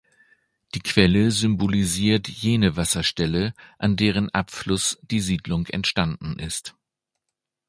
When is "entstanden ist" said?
5.67-6.73